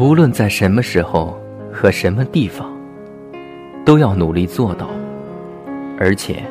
[0.00, 1.38] 无论在什么时候
[1.72, 2.68] 和什么地方，
[3.84, 4.88] 都要努力做到，
[5.98, 6.42] 而且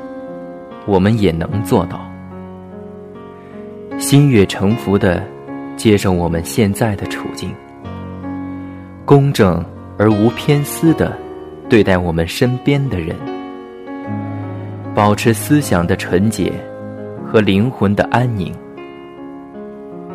[0.86, 2.00] 我们也能做到。
[4.00, 5.22] 心悦诚服的
[5.76, 7.54] 接受我们现在的处境，
[9.04, 9.64] 公正
[9.98, 11.12] 而无偏私的
[11.68, 13.14] 对待我们身边的人，
[14.96, 16.52] 保持思想的纯洁
[17.28, 18.54] 和灵魂的安宁，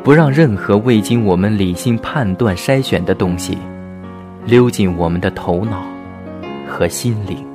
[0.09, 3.59] 不让任何未经我们理性判断筛选的东西
[4.47, 5.83] 溜进我们的头脑
[6.67, 7.47] 和心灵。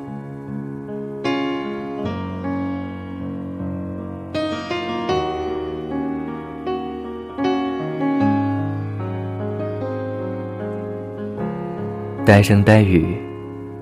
[12.24, 13.18] 呆声呆语，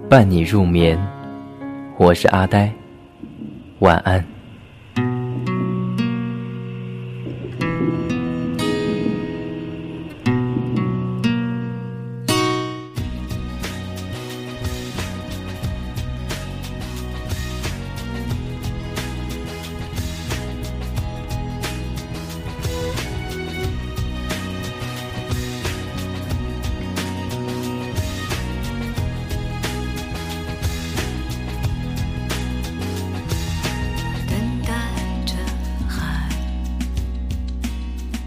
[0.07, 0.97] 伴你入眠。
[1.97, 2.71] 我是阿呆，
[3.79, 4.23] 晚安。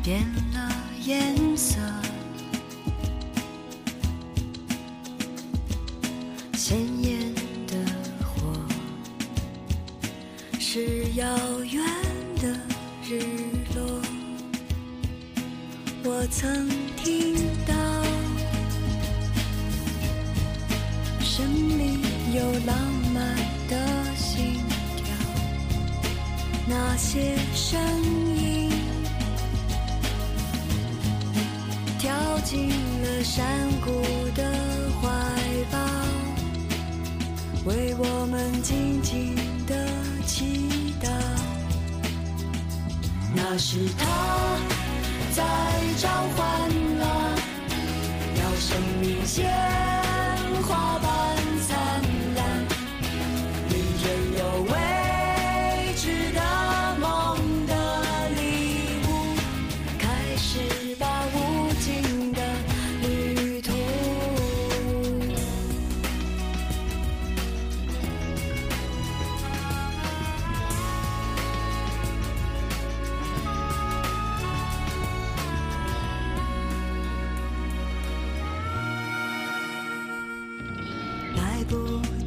[0.05, 0.20] 变
[0.52, 0.70] 了
[1.06, 1.78] 颜色，
[6.52, 7.34] 鲜艳
[7.66, 7.74] 的
[8.22, 8.55] 火
[10.60, 11.27] 是遥
[11.64, 11.82] 远
[12.36, 12.55] 的
[13.08, 13.25] 日
[13.75, 13.82] 落。
[16.05, 17.34] 我曾听
[17.66, 17.75] 到
[21.22, 21.98] 生命
[22.34, 22.77] 有浪
[23.14, 23.34] 漫
[23.71, 24.60] 的心
[24.98, 25.06] 跳。
[26.69, 27.81] 那些声
[28.36, 28.44] 音
[32.44, 33.43] 进了山
[33.81, 34.03] 谷
[34.34, 34.43] 的
[35.00, 35.09] 怀
[35.72, 35.78] 抱，
[37.65, 39.34] 为我们静静
[39.66, 39.88] 的
[40.27, 40.69] 祈
[41.03, 41.09] 祷。
[43.34, 44.04] 那是他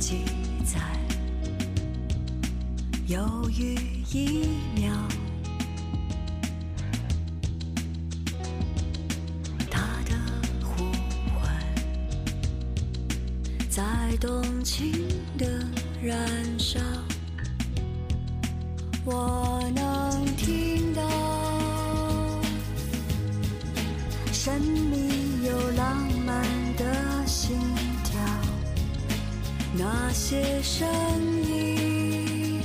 [0.09, 0.23] 记
[0.63, 0.79] 载
[3.07, 3.19] 犹
[3.49, 3.75] 豫
[4.13, 4.93] 一秒，
[9.69, 10.15] 他的
[10.63, 10.85] 呼
[11.37, 11.51] 唤。
[13.69, 14.93] 在动情
[15.37, 15.45] 的
[16.01, 16.17] 燃
[16.57, 16.79] 烧，
[19.03, 21.01] 我能听到
[24.31, 26.06] 生命有浪
[29.73, 30.87] 那些声
[31.47, 32.61] 音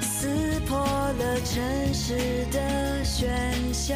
[0.00, 3.28] 撕破了城市的喧
[3.72, 3.94] 嚣，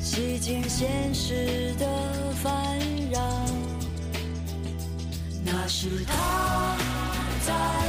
[0.00, 1.86] 洗净现实的
[2.42, 2.78] 烦
[3.10, 3.20] 扰。
[5.44, 6.76] 那是他
[7.46, 7.79] 在